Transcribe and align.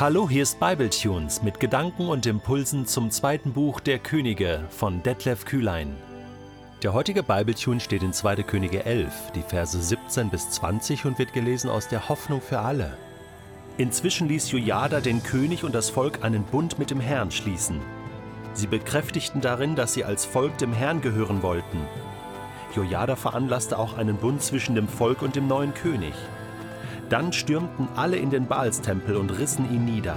Hallo, 0.00 0.30
hier 0.30 0.44
ist 0.44 0.58
Bibletunes 0.58 1.42
mit 1.42 1.60
Gedanken 1.60 2.08
und 2.08 2.24
Impulsen 2.24 2.86
zum 2.86 3.10
zweiten 3.10 3.52
Buch 3.52 3.80
der 3.80 3.98
Könige 3.98 4.64
von 4.70 5.02
Detlef 5.02 5.44
Kühlein. 5.44 5.94
Der 6.82 6.94
heutige 6.94 7.22
Bibletune 7.22 7.80
steht 7.80 8.02
in 8.02 8.14
2. 8.14 8.36
Könige 8.36 8.86
11, 8.86 9.12
die 9.34 9.42
Verse 9.42 9.78
17 9.78 10.30
bis 10.30 10.48
20 10.52 11.04
und 11.04 11.18
wird 11.18 11.34
gelesen 11.34 11.68
aus 11.68 11.86
der 11.86 12.08
Hoffnung 12.08 12.40
für 12.40 12.60
alle. 12.60 12.96
Inzwischen 13.76 14.26
ließ 14.26 14.50
Jojada 14.52 15.00
den 15.00 15.22
König 15.22 15.64
und 15.64 15.74
das 15.74 15.90
Volk 15.90 16.24
einen 16.24 16.44
Bund 16.44 16.78
mit 16.78 16.90
dem 16.90 17.00
Herrn 17.00 17.30
schließen. 17.30 17.78
Sie 18.54 18.68
bekräftigten 18.68 19.42
darin, 19.42 19.76
dass 19.76 19.92
sie 19.92 20.04
als 20.04 20.24
Volk 20.24 20.56
dem 20.56 20.72
Herrn 20.72 21.02
gehören 21.02 21.42
wollten. 21.42 21.78
Jojada 22.74 23.16
veranlasste 23.16 23.78
auch 23.78 23.98
einen 23.98 24.16
Bund 24.16 24.40
zwischen 24.40 24.74
dem 24.74 24.88
Volk 24.88 25.20
und 25.20 25.36
dem 25.36 25.46
neuen 25.46 25.74
König. 25.74 26.14
Dann 27.10 27.32
stürmten 27.32 27.88
alle 27.96 28.18
in 28.18 28.30
den 28.30 28.46
Baalstempel 28.46 29.16
und 29.16 29.30
rissen 29.30 29.68
ihn 29.74 29.84
nieder. 29.84 30.16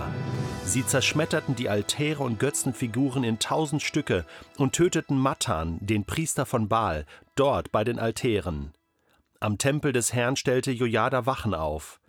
Sie 0.64 0.86
zerschmetterten 0.86 1.56
die 1.56 1.68
Altäre 1.68 2.22
und 2.22 2.40
Götzenfiguren 2.40 3.24
in 3.24 3.40
tausend 3.40 3.82
Stücke 3.82 4.26
und 4.58 4.74
töteten 4.74 5.18
Matan, 5.18 5.80
den 5.82 6.06
Priester 6.06 6.46
von 6.46 6.70
Baal, 6.70 7.08
dort 7.34 7.72
bei 7.72 7.84
den 7.84 7.98
Altären. 7.98 8.74
Am 9.40 9.58
Tempel 9.58 9.92
des 9.92 10.14
Herrn 10.14 10.36
stellte 10.36 10.72
Jojada 10.72 11.26
Wachen 11.26 11.56
auf. 11.56 12.00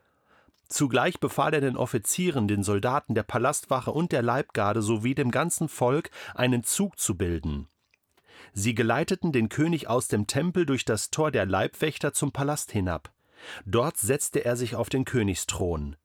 Zugleich 0.69 1.19
befahl 1.19 1.55
er 1.55 1.63
den 1.63 1.79
Offizieren, 1.79 2.47
den 2.47 2.63
Soldaten 2.63 3.15
der 3.15 3.23
Palastwache 3.23 3.91
und 3.91 4.13
der 4.13 4.23
Leibgarde 4.23 4.83
sowie 4.83 5.15
dem 5.15 5.31
ganzen 5.31 5.69
Volk, 5.71 6.11
einen 6.35 6.63
Zug 6.63 6.99
zu 6.99 7.17
bilden. 7.17 7.69
Sie 8.53 8.75
geleiteten 8.75 9.33
den 9.33 9.49
König 9.49 9.89
aus 9.89 10.09
dem 10.09 10.27
Tempel 10.27 10.67
durch 10.67 10.85
das 10.85 11.11
Tor 11.11 11.31
der 11.31 11.47
Leibwächter 11.47 12.13
zum 12.13 12.33
Palast 12.33 12.71
hinab. 12.71 13.14
Dort 13.67 13.97
setzte 13.97 14.45
er 14.45 14.57
sich 14.57 14.75
auf 14.75 14.89
den 14.89 15.05
Königsthron. 15.05 15.97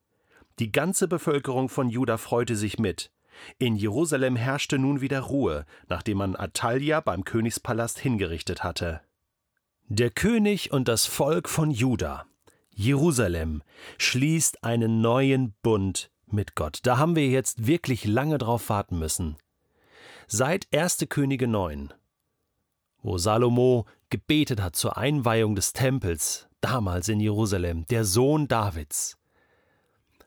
Die 0.58 0.72
ganze 0.72 1.08
Bevölkerung 1.08 1.68
von 1.68 1.88
Juda 1.88 2.18
freute 2.18 2.56
sich 2.56 2.78
mit. 2.78 3.10
In 3.58 3.76
Jerusalem 3.76 4.36
herrschte 4.36 4.78
nun 4.78 5.00
wieder 5.00 5.20
Ruhe, 5.20 5.64
nachdem 5.88 6.18
man 6.18 6.36
Atalja 6.36 7.00
beim 7.00 7.24
Königspalast 7.24 7.98
hingerichtet 7.98 8.62
hatte. 8.62 9.00
Der 9.88 10.10
König 10.10 10.72
und 10.72 10.88
das 10.88 11.06
Volk 11.06 11.48
von 11.48 11.70
Juda, 11.70 12.26
Jerusalem, 12.70 13.62
schließt 13.98 14.62
einen 14.62 15.00
neuen 15.00 15.54
Bund 15.62 16.10
mit 16.26 16.54
Gott. 16.54 16.80
Da 16.84 16.98
haben 16.98 17.16
wir 17.16 17.28
jetzt 17.28 17.66
wirklich 17.66 18.04
lange 18.04 18.38
drauf 18.38 18.68
warten 18.68 18.98
müssen. 18.98 19.36
Seit 20.28 20.68
1. 20.72 21.06
Könige 21.08 21.48
9, 21.48 21.92
wo 23.02 23.18
Salomo 23.18 23.86
gebetet 24.10 24.62
hat 24.62 24.76
zur 24.76 24.96
Einweihung 24.96 25.54
des 25.54 25.72
Tempels, 25.72 26.49
damals 26.60 27.08
in 27.08 27.20
Jerusalem, 27.20 27.86
der 27.86 28.04
Sohn 28.04 28.48
Davids. 28.48 29.18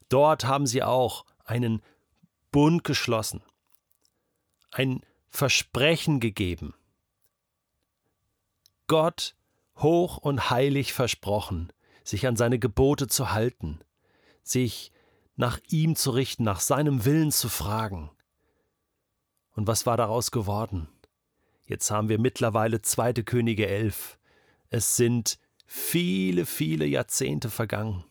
Dort 0.10 0.46
haben 0.46 0.68
sie 0.68 0.84
auch 0.84 1.26
einen 1.46 1.82
Bund 2.52 2.84
geschlossen, 2.84 3.42
ein 4.72 5.02
Versprechen 5.30 6.20
gegeben. 6.20 6.76
Gott 8.88 9.36
hoch 9.78 10.18
und 10.18 10.50
heilig 10.50 10.94
versprochen, 10.94 11.74
sich 12.04 12.28
an 12.28 12.36
seine 12.36 12.60
Gebote 12.60 13.08
zu 13.08 13.32
halten, 13.32 13.80
sich 14.44 14.92
nach 15.36 15.60
ihm 15.70 15.96
zu 15.96 16.12
richten, 16.12 16.44
nach 16.44 16.60
seinem 16.60 17.06
Willen 17.06 17.32
zu 17.32 17.50
fragen. 17.50 18.12
Und 19.56 19.68
was 19.68 19.86
war 19.86 19.98
daraus 19.98 20.32
geworden? 20.32 20.88
Jetzt 21.66 21.90
haben 21.92 22.10
wir 22.10 22.20
mittlerweile 22.20 22.82
zweite 22.82 23.24
Könige 23.24 23.68
elf. 23.68 24.20
Es 24.70 24.96
sind 24.96 25.40
viele, 25.76 26.46
viele 26.46 26.86
Jahrzehnte 26.86 27.50
vergangen. 27.50 28.04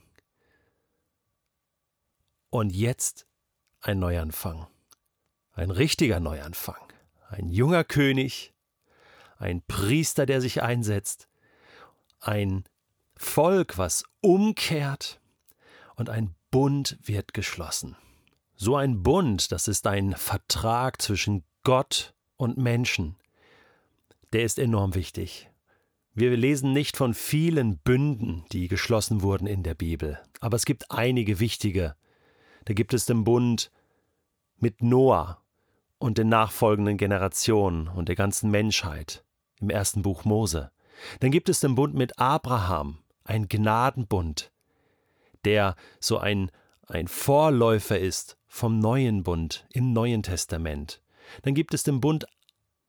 Und 2.51 2.75
jetzt 2.75 3.29
ein 3.81 4.01
Neuanfang. 4.01 4.67
Ein 5.53 5.71
richtiger 5.71 6.19
Neuanfang. 6.19 6.93
Ein 7.29 7.49
junger 7.49 7.85
König, 7.85 8.53
ein 9.39 9.63
Priester, 9.63 10.27
der 10.27 10.41
sich 10.41 10.61
einsetzt, 10.61 11.29
ein 12.19 12.65
Volk, 13.15 13.79
was 13.79 14.03
umkehrt 14.21 15.21
und 15.95 16.11
ein 16.11 16.35
Bund 16.51 16.99
wird 17.01 17.33
geschlossen. 17.33 17.97
So 18.57 18.75
ein 18.75 19.05
Bund, 19.05 19.53
das 19.53 19.69
ist 19.69 19.87
ein 19.87 20.15
Vertrag 20.17 21.01
zwischen 21.01 21.45
Gott 21.63 22.13
und 22.37 22.59
Menschen. 22.59 23.17
Der 24.33 24.43
ist 24.43 24.59
enorm 24.59 24.97
wichtig. 24.97 25.52
Wir 26.15 26.37
lesen 26.37 26.75
nicht 26.75 26.99
von 26.99 27.15
vielen 27.15 27.79
Bünden, 27.79 28.45
die 28.53 28.69
geschlossen 28.69 29.23
wurden 29.23 29.47
in 29.47 29.63
der 29.63 29.75
Bibel, 29.75 30.21
aber 30.41 30.57
es 30.57 30.67
gibt 30.67 30.91
einige 30.91 31.41
wichtige. 31.41 31.97
Da 32.67 32.75
gibt 32.75 32.93
es 32.93 33.07
den 33.07 33.25
Bund 33.25 33.71
mit 34.59 34.83
Noah 34.83 35.43
und 35.99 36.19
den 36.19 36.29
nachfolgenden 36.29 36.99
Generationen 36.99 37.89
und 37.89 38.11
der 38.11 38.17
ganzen 38.17 38.51
Menschheit 38.51 39.25
im 39.59 39.71
ersten 39.71 40.03
Buch 40.03 40.27
Mose. 40.27 40.71
Dann 41.21 41.31
gibt 41.31 41.49
es 41.49 41.61
den 41.61 41.77
Bund 41.77 41.95
mit 41.95 42.19
Abraham, 42.19 42.99
ein 43.25 43.49
Gnadenbund, 43.49 44.53
der 45.47 45.77
so 45.99 46.19
ein, 46.19 46.51
ein 46.89 47.09
Vorläufer 47.09 47.99
ist 47.99 48.37
vom 48.49 48.79
neuen 48.79 49.23
Bund 49.23 49.67
im 49.71 49.95
Neuen 49.95 50.23
Testament. 50.23 51.01
Dann 51.41 51.55
gibt 51.55 51.73
es 51.73 51.85
den 51.85 52.03
Bund 52.03 52.27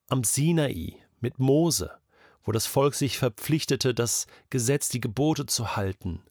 am 0.09 0.25
Sinai 0.25 0.97
mit 1.21 1.39
Mose 1.39 2.02
wo 2.43 2.51
das 2.51 2.65
Volk 2.65 2.93
sich 2.93 3.17
verpflichtete, 3.17 3.93
das 3.93 4.27
Gesetz, 4.49 4.89
die 4.89 5.01
Gebote 5.01 5.45
zu 5.45 5.75
halten 5.75 6.21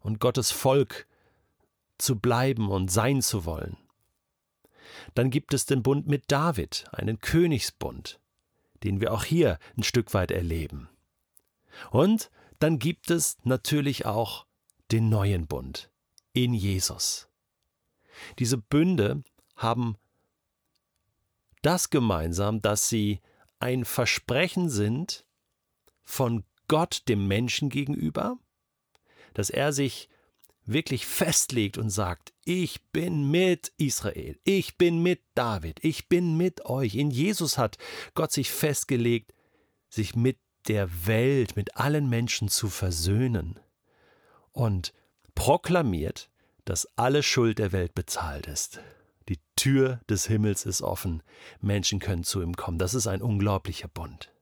und 0.00 0.20
Gottes 0.20 0.50
Volk 0.50 1.06
zu 1.98 2.18
bleiben 2.18 2.70
und 2.70 2.90
sein 2.90 3.22
zu 3.22 3.44
wollen. 3.44 3.76
Dann 5.14 5.30
gibt 5.30 5.54
es 5.54 5.66
den 5.66 5.82
Bund 5.82 6.06
mit 6.06 6.24
David, 6.28 6.84
einen 6.92 7.20
Königsbund, 7.20 8.20
den 8.82 9.00
wir 9.00 9.12
auch 9.12 9.24
hier 9.24 9.58
ein 9.76 9.82
Stück 9.82 10.12
weit 10.14 10.30
erleben. 10.30 10.88
Und 11.90 12.30
dann 12.58 12.78
gibt 12.78 13.10
es 13.10 13.38
natürlich 13.44 14.06
auch 14.06 14.46
den 14.92 15.08
neuen 15.08 15.46
Bund 15.46 15.90
in 16.32 16.54
Jesus. 16.54 17.28
Diese 18.38 18.58
Bünde 18.58 19.24
haben 19.56 19.96
das 21.62 21.90
gemeinsam, 21.90 22.60
dass 22.60 22.88
sie 22.88 23.20
ein 23.58 23.84
Versprechen 23.84 24.68
sind, 24.68 25.23
von 26.04 26.44
Gott 26.68 27.02
dem 27.08 27.26
Menschen 27.26 27.68
gegenüber, 27.68 28.38
dass 29.34 29.50
er 29.50 29.72
sich 29.72 30.08
wirklich 30.66 31.06
festlegt 31.06 31.76
und 31.76 31.90
sagt, 31.90 32.32
ich 32.44 32.82
bin 32.90 33.30
mit 33.30 33.72
Israel, 33.76 34.38
ich 34.44 34.78
bin 34.78 35.02
mit 35.02 35.20
David, 35.34 35.84
ich 35.84 36.08
bin 36.08 36.36
mit 36.36 36.64
euch. 36.66 36.94
In 36.94 37.10
Jesus 37.10 37.58
hat 37.58 37.76
Gott 38.14 38.32
sich 38.32 38.50
festgelegt, 38.50 39.34
sich 39.88 40.16
mit 40.16 40.38
der 40.68 41.06
Welt, 41.06 41.56
mit 41.56 41.76
allen 41.76 42.08
Menschen 42.08 42.48
zu 42.48 42.68
versöhnen 42.68 43.58
und 44.52 44.94
proklamiert, 45.34 46.30
dass 46.64 46.88
alle 46.96 47.22
Schuld 47.22 47.58
der 47.58 47.72
Welt 47.72 47.94
bezahlt 47.94 48.46
ist. 48.46 48.80
Die 49.28 49.40
Tür 49.56 50.00
des 50.08 50.26
Himmels 50.26 50.64
ist 50.64 50.82
offen, 50.82 51.22
Menschen 51.60 51.98
können 51.98 52.24
zu 52.24 52.42
ihm 52.42 52.56
kommen. 52.56 52.78
Das 52.78 52.94
ist 52.94 53.06
ein 53.06 53.22
unglaublicher 53.22 53.88
Bund. 53.88 54.33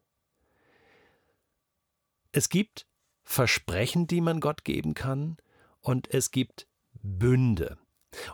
Es 2.33 2.49
gibt 2.49 2.87
Versprechen, 3.23 4.07
die 4.07 4.21
man 4.21 4.41
Gott 4.41 4.65
geben 4.65 4.95
kann, 4.95 5.37
und 5.81 6.13
es 6.13 6.31
gibt 6.31 6.67
Bünde. 7.03 7.77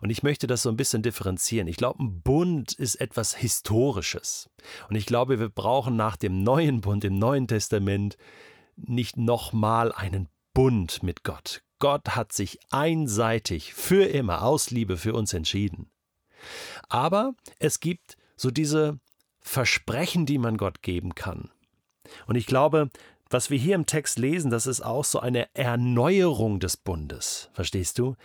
Und 0.01 0.11
ich 0.11 0.23
möchte 0.23 0.47
das 0.47 0.63
so 0.63 0.69
ein 0.69 0.77
bisschen 0.77 1.03
differenzieren. 1.03 1.69
Ich 1.69 1.77
glaube, 1.77 2.03
ein 2.03 2.21
Bund 2.21 2.73
ist 2.73 2.97
etwas 2.97 3.35
Historisches. 3.35 4.51
Und 4.89 4.97
ich 4.97 5.07
glaube, 5.07 5.39
wir 5.39 5.49
brauchen 5.49 5.97
nach 5.97 6.17
dem 6.17 6.43
neuen 6.43 6.81
Bund, 6.81 7.05
im 7.05 7.19
Neuen 7.19 7.47
Testament, 7.47 8.17
nicht 8.77 9.17
nochmal 9.17 9.93
einen 9.93 10.29
Bund 10.53 11.03
mit 11.03 11.25
Gott. 11.25 11.63
Gott 11.79 12.17
hat 12.17 12.33
sich 12.33 12.59
einseitig 12.71 13.73
für 13.73 14.05
immer 14.05 14.43
aus 14.43 14.71
Liebe 14.71 14.97
für 14.97 15.15
uns 15.15 15.33
entschieden. 15.33 15.91
Aber 16.89 17.35
es 17.59 17.81
gibt 17.81 18.17
so 18.37 18.51
diese 18.51 18.99
Versprechen, 19.41 20.27
die 20.27 20.39
man 20.39 20.57
Gott 20.57 20.83
geben 20.83 21.15
kann. 21.15 21.51
Und 22.27 22.37
ich 22.37 22.47
glaube, 22.47 22.91
was 23.31 23.51
wir 23.51 23.59
hier 23.59 23.75
im 23.75 23.87
Text 23.87 24.19
lesen, 24.19 24.51
das 24.51 24.67
ist 24.67 24.81
auch 24.81 25.05
so 25.05 25.21
eine 25.21 25.55
Erneuerung 25.55 26.61
des 26.61 26.77
Bundes. 26.77 27.51
Verstehst 27.53 27.99
du? 27.99 28.17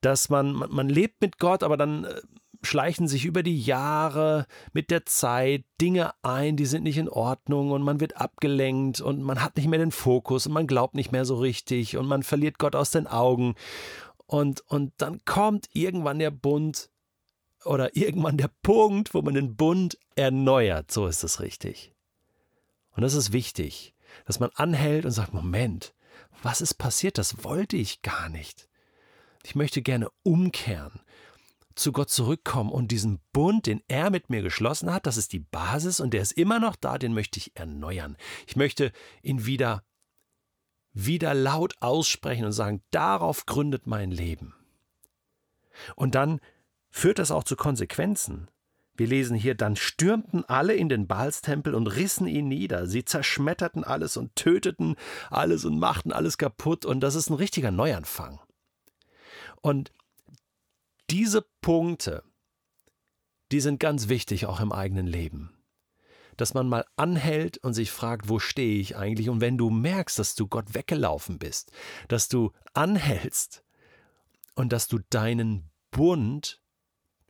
Dass 0.00 0.30
man, 0.30 0.52
man 0.52 0.88
lebt 0.88 1.20
mit 1.20 1.38
Gott, 1.38 1.62
aber 1.62 1.76
dann 1.76 2.04
äh, 2.04 2.20
schleichen 2.62 3.08
sich 3.08 3.24
über 3.24 3.42
die 3.42 3.60
Jahre 3.60 4.46
mit 4.72 4.90
der 4.90 5.06
Zeit 5.06 5.64
Dinge 5.80 6.12
ein, 6.22 6.56
die 6.56 6.66
sind 6.66 6.84
nicht 6.84 6.98
in 6.98 7.08
Ordnung 7.08 7.70
und 7.70 7.82
man 7.82 8.00
wird 8.00 8.16
abgelenkt 8.16 9.00
und 9.00 9.22
man 9.22 9.42
hat 9.42 9.56
nicht 9.56 9.68
mehr 9.68 9.78
den 9.78 9.92
Fokus 9.92 10.46
und 10.46 10.52
man 10.52 10.66
glaubt 10.66 10.94
nicht 10.94 11.12
mehr 11.12 11.24
so 11.24 11.36
richtig 11.36 11.96
und 11.96 12.06
man 12.06 12.22
verliert 12.22 12.58
Gott 12.58 12.74
aus 12.74 12.90
den 12.90 13.06
Augen. 13.06 13.54
Und, 14.26 14.62
und 14.68 14.92
dann 14.98 15.24
kommt 15.24 15.68
irgendwann 15.72 16.18
der 16.18 16.30
Bund 16.30 16.90
oder 17.64 17.96
irgendwann 17.96 18.36
der 18.36 18.50
Punkt, 18.62 19.14
wo 19.14 19.22
man 19.22 19.34
den 19.34 19.56
Bund 19.56 19.98
erneuert. 20.16 20.90
So 20.90 21.06
ist 21.06 21.24
es 21.24 21.40
richtig. 21.40 21.92
Und 22.92 23.02
das 23.02 23.14
ist 23.14 23.32
wichtig 23.32 23.94
dass 24.26 24.40
man 24.40 24.50
anhält 24.54 25.04
und 25.04 25.12
sagt, 25.12 25.34
Moment, 25.34 25.94
was 26.42 26.60
ist 26.60 26.74
passiert? 26.74 27.18
Das 27.18 27.44
wollte 27.44 27.76
ich 27.76 28.02
gar 28.02 28.28
nicht. 28.28 28.68
Ich 29.44 29.54
möchte 29.54 29.82
gerne 29.82 30.08
umkehren 30.22 31.00
zu 31.78 31.92
Gott 31.92 32.10
zurückkommen 32.10 32.70
und 32.70 32.88
diesen 32.88 33.20
Bund, 33.32 33.66
den 33.66 33.82
er 33.88 34.10
mit 34.10 34.30
mir 34.30 34.42
geschlossen 34.42 34.92
hat, 34.92 35.06
das 35.06 35.16
ist 35.16 35.32
die 35.32 35.38
Basis 35.38 36.00
und 36.00 36.12
der 36.12 36.22
ist 36.22 36.32
immer 36.32 36.58
noch 36.58 36.76
da, 36.76 36.98
den 36.98 37.14
möchte 37.14 37.38
ich 37.38 37.56
erneuern. 37.56 38.16
Ich 38.46 38.56
möchte 38.56 38.92
ihn 39.22 39.46
wieder, 39.46 39.84
wieder 40.92 41.34
laut 41.34 41.74
aussprechen 41.80 42.44
und 42.44 42.52
sagen, 42.52 42.82
darauf 42.90 43.46
gründet 43.46 43.86
mein 43.86 44.10
Leben. 44.10 44.54
Und 45.94 46.14
dann 46.14 46.40
führt 46.90 47.18
das 47.18 47.30
auch 47.30 47.44
zu 47.44 47.56
Konsequenzen. 47.56 48.48
Wir 48.98 49.06
lesen 49.06 49.36
hier, 49.36 49.54
dann 49.54 49.76
stürmten 49.76 50.44
alle 50.46 50.74
in 50.74 50.88
den 50.88 51.06
Baalstempel 51.06 51.76
und 51.76 51.86
rissen 51.86 52.26
ihn 52.26 52.48
nieder. 52.48 52.88
Sie 52.88 53.04
zerschmetterten 53.04 53.84
alles 53.84 54.16
und 54.16 54.34
töteten 54.34 54.96
alles 55.30 55.64
und 55.64 55.78
machten 55.78 56.10
alles 56.10 56.36
kaputt. 56.36 56.84
Und 56.84 56.98
das 57.00 57.14
ist 57.14 57.30
ein 57.30 57.34
richtiger 57.34 57.70
Neuanfang. 57.70 58.40
Und 59.62 59.92
diese 61.10 61.46
Punkte, 61.60 62.24
die 63.52 63.60
sind 63.60 63.78
ganz 63.78 64.08
wichtig 64.08 64.46
auch 64.46 64.58
im 64.58 64.72
eigenen 64.72 65.06
Leben. 65.06 65.54
Dass 66.36 66.52
man 66.52 66.68
mal 66.68 66.84
anhält 66.96 67.58
und 67.58 67.74
sich 67.74 67.92
fragt, 67.92 68.28
wo 68.28 68.40
stehe 68.40 68.80
ich 68.80 68.96
eigentlich? 68.96 69.28
Und 69.28 69.40
wenn 69.40 69.58
du 69.58 69.70
merkst, 69.70 70.18
dass 70.18 70.34
du 70.34 70.48
Gott 70.48 70.74
weggelaufen 70.74 71.38
bist, 71.38 71.70
dass 72.08 72.28
du 72.28 72.50
anhältst 72.74 73.62
und 74.56 74.72
dass 74.72 74.88
du 74.88 74.98
deinen 75.08 75.70
Bund 75.92 76.60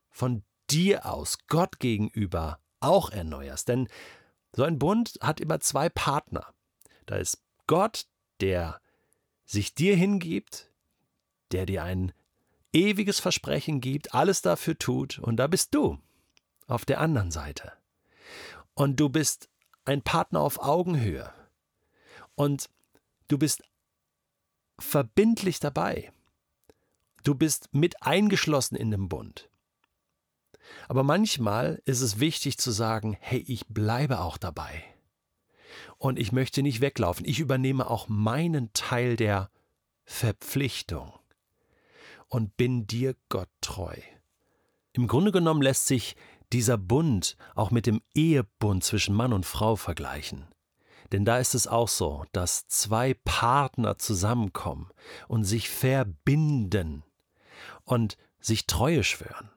von 0.09 0.45
dir 0.71 1.07
aus 1.07 1.39
Gott 1.49 1.81
gegenüber 1.81 2.61
auch 2.81 3.11
erneuerst. 3.11 3.69
Denn 3.69 3.89
so 4.55 4.65
ein 4.65 4.79
Bund 4.79 5.19
hat 5.21 5.41
immer 5.41 5.61
zwei 5.61 5.89
Partner. 5.89 6.55
Da 7.07 7.17
ist 7.17 7.43
Gott, 7.67 8.07
der 8.41 8.81
sich 9.45 9.75
dir 9.75 9.97
hingibt, 9.97 10.71
der 11.53 11.67
dir 11.67 11.83
ein 11.83 12.13
ewiges 12.73 13.19
Versprechen 13.21 13.81
gibt, 13.81 14.15
alles 14.15 14.43
dafür 14.43 14.79
tut, 14.79 15.19
und 15.19 15.37
da 15.37 15.47
bist 15.47 15.75
du 15.75 15.99
auf 16.67 16.85
der 16.85 17.01
anderen 17.01 17.31
Seite. 17.31 17.73
Und 18.75 19.01
du 19.01 19.09
bist 19.09 19.49
ein 19.85 20.03
Partner 20.03 20.41
auf 20.41 20.61
Augenhöhe. 20.61 21.33
Und 22.35 22.69
du 23.29 23.39
bist 23.39 23.63
verbindlich 24.79 25.61
dabei. 25.61 26.13
Du 27.25 27.35
bist 27.35 27.71
mit 27.73 28.03
eingeschlossen 28.03 28.77
in 28.77 28.91
dem 28.91 29.09
Bund. 29.09 29.49
Aber 30.89 31.03
manchmal 31.03 31.83
ist 31.85 32.01
es 32.01 32.21
wichtig 32.21 32.59
zu 32.59 32.71
sagen, 32.71 33.17
hey, 33.21 33.45
ich 33.47 33.67
bleibe 33.69 34.21
auch 34.21 34.37
dabei. 34.37 34.85
Und 35.99 36.19
ich 36.19 36.33
möchte 36.33 36.63
nicht 36.63 36.81
weglaufen. 36.81 37.27
Ich 37.27 37.41
übernehme 37.41 37.91
auch 37.91 38.09
meinen 38.09 38.73
Teil 38.73 39.17
der 39.17 39.51
Verpflichtung 40.05 41.13
und 42.29 42.57
bin 42.57 42.87
dir 42.87 43.15
Gott 43.29 43.51
treu. 43.61 43.97
Im 44.93 45.07
Grunde 45.07 45.33
genommen 45.33 45.63
lässt 45.63 45.87
sich 45.87 46.17
dieser 46.53 46.79
Bund 46.79 47.37
auch 47.55 47.71
mit 47.71 47.87
dem 47.87 48.01
Ehebund 48.15 48.85
zwischen 48.85 49.15
Mann 49.15 49.33
und 49.33 49.45
Frau 49.45 49.77
vergleichen. 49.77 50.47
Denn 51.13 51.25
da 51.25 51.39
ist 51.39 51.55
es 51.55 51.67
auch 51.67 51.89
so, 51.89 52.25
dass 52.33 52.67
zwei 52.69 53.15
Partner 53.25 53.99
zusammenkommen 53.99 54.91
und 55.27 55.45
sich 55.45 55.69
verbinden 55.69 57.03
und 57.85 58.17
sich 58.41 58.67
Treue 58.67 59.05
schwören. 59.05 59.51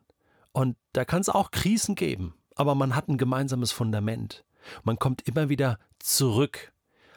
Und 0.52 0.76
da 0.94 1.06
kann 1.06 1.22
es 1.22 1.30
auch 1.30 1.52
Krisen 1.52 1.96
geben, 1.96 2.36
aber 2.56 2.76
man 2.76 2.96
hat 2.96 3.08
ein 3.08 3.18
gemeinsames 3.18 3.72
Fundament. 3.72 4.44
Man 4.84 5.00
kommt 5.00 5.28
immer 5.28 5.50
wieder 5.50 5.80
zurück, 6.00 6.74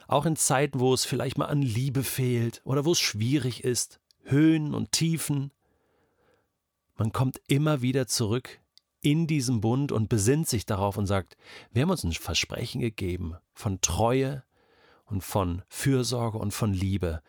auch 0.07 0.25
in 0.25 0.35
Zeiten, 0.35 0.79
wo 0.79 0.93
es 0.93 1.05
vielleicht 1.05 1.37
mal 1.37 1.45
an 1.45 1.61
Liebe 1.61 2.03
fehlt 2.03 2.61
oder 2.63 2.85
wo 2.85 2.91
es 2.91 2.99
schwierig 2.99 3.63
ist, 3.63 3.99
Höhen 4.23 4.73
und 4.73 4.91
Tiefen. 4.91 5.51
Man 6.97 7.11
kommt 7.11 7.41
immer 7.47 7.81
wieder 7.81 8.07
zurück 8.07 8.59
in 9.01 9.27
diesen 9.27 9.61
Bund 9.61 9.91
und 9.91 10.09
besinnt 10.09 10.47
sich 10.47 10.65
darauf 10.65 10.97
und 10.97 11.05
sagt, 11.05 11.37
wir 11.71 11.83
haben 11.83 11.91
uns 11.91 12.03
ein 12.03 12.13
Versprechen 12.13 12.81
gegeben 12.81 13.35
von 13.53 13.81
Treue 13.81 14.43
und 15.05 15.23
von 15.23 15.61
Fürsorge 15.67 16.37
und 16.37 16.51
von 16.51 16.73
Liebe. 16.73 17.21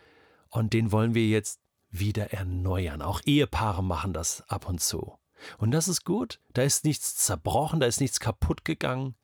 Und 0.49 0.73
den 0.73 0.93
wollen 0.93 1.15
wir 1.15 1.27
jetzt 1.27 1.61
wieder 1.91 2.33
erneuern. 2.33 3.03
Auch 3.03 3.21
Ehepaare 3.27 3.83
machen 3.83 4.13
das 4.13 4.43
ab 4.49 4.69
und 4.69 4.81
zu. 4.81 5.19
Und 5.59 5.71
das 5.71 5.89
ist 5.89 6.05
gut. 6.05 6.41
Da 6.53 6.63
ist 6.63 6.85
nichts 6.85 7.17
zerbrochen, 7.17 7.81
da 7.81 7.87
ist 7.87 8.01
nichts 8.01 8.21
kaputt 8.21 8.65
gegangen, 8.65 9.15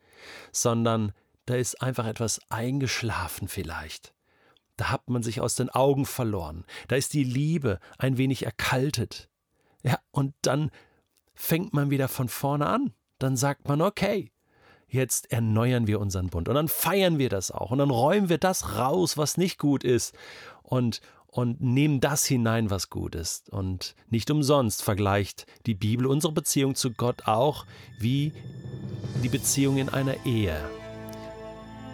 sondern 0.50 1.12
da 1.46 1.54
ist 1.54 1.82
einfach 1.82 2.06
etwas 2.06 2.40
eingeschlafen 2.48 3.48
vielleicht. 3.48 4.14
Da 4.76 4.90
hat 4.90 5.08
man 5.08 5.22
sich 5.22 5.40
aus 5.40 5.54
den 5.54 5.70
Augen 5.70 6.06
verloren. 6.06 6.64
Da 6.88 6.96
ist 6.96 7.12
die 7.12 7.24
Liebe 7.24 7.78
ein 7.98 8.16
wenig 8.16 8.44
erkaltet. 8.44 9.28
Ja, 9.82 9.98
und 10.10 10.34
dann 10.42 10.70
fängt 11.34 11.72
man 11.72 11.90
wieder 11.90 12.08
von 12.08 12.28
vorne 12.28 12.66
an. 12.66 12.92
Dann 13.18 13.36
sagt 13.36 13.68
man, 13.68 13.80
okay, 13.82 14.32
jetzt 14.88 15.32
erneuern 15.32 15.86
wir 15.86 16.00
unseren 16.00 16.28
Bund. 16.28 16.48
Und 16.48 16.54
dann 16.54 16.68
feiern 16.68 17.18
wir 17.18 17.28
das 17.28 17.50
auch. 17.50 17.70
Und 17.70 17.78
dann 17.78 17.90
räumen 17.90 18.28
wir 18.28 18.38
das 18.38 18.76
raus, 18.76 19.16
was 19.16 19.36
nicht 19.36 19.58
gut 19.58 19.84
ist. 19.84 20.14
Und, 20.62 21.00
und 21.32 21.62
nehmen 21.62 22.00
das 22.00 22.26
hinein, 22.26 22.70
was 22.70 22.90
gut 22.90 23.14
ist. 23.14 23.48
Und 23.48 23.96
nicht 24.10 24.30
umsonst 24.30 24.82
vergleicht 24.82 25.46
die 25.66 25.74
Bibel 25.74 26.06
unsere 26.06 26.32
Beziehung 26.32 26.74
zu 26.74 26.92
Gott 26.92 27.26
auch 27.26 27.64
wie 27.98 28.32
die 29.22 29.30
Beziehung 29.30 29.78
in 29.78 29.88
einer 29.88 30.26
Ehe. 30.26 30.56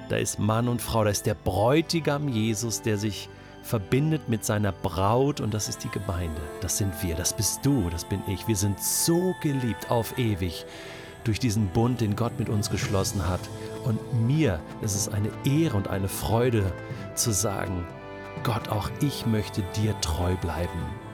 Da 0.09 0.17
ist 0.17 0.41
Mann 0.41 0.69
und 0.69 0.83
Frau, 0.83 1.05
da 1.05 1.11
ist 1.11 1.25
der 1.25 1.35
Bräutigam 1.35 2.29
Jesus, 2.29 2.83
der 2.83 2.99
sich 2.99 3.29
verbindet 3.63 4.29
mit 4.29 4.45
seiner 4.45 4.73
Braut 4.73 5.41
und 5.41 5.55
das 5.55 5.69
ist 5.69 5.85
die 5.85 5.91
Gemeinde. 5.91 6.41
Das 6.61 6.79
sind 6.79 6.93
wir, 7.03 7.15
das 7.15 7.33
bist 7.33 7.65
du, 7.65 7.89
das 7.91 8.05
bin 8.05 8.23
ich. 8.27 8.49
Wir 8.49 8.57
sind 8.57 8.81
so 8.81 9.35
geliebt 9.41 9.89
auf 9.89 10.19
ewig 10.19 10.65
durch 11.23 11.39
diesen 11.39 11.69
Bund, 11.69 12.01
den 12.01 12.17
Gott 12.17 12.39
mit 12.41 12.49
uns 12.49 12.71
geschlossen 12.71 13.29
hat. 13.29 13.41
Und 13.85 14.01
mir 14.27 14.59
ist 14.81 14.97
es 14.97 15.09
eine 15.09 15.31
Ehre 15.45 15.77
und 15.77 15.87
eine 15.87 16.09
Freude 16.09 16.73
zu 17.15 17.33
sagen, 17.33 17.87
Gott, 18.43 18.69
auch 18.69 18.91
ich 19.01 19.27
möchte 19.27 19.63
dir 19.77 19.99
treu 20.01 20.35
bleiben. 20.37 21.08